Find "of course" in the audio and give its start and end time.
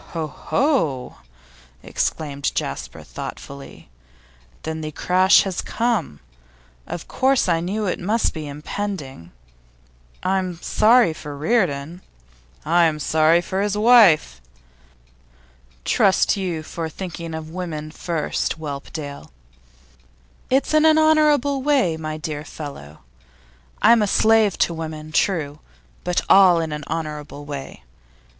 6.87-7.47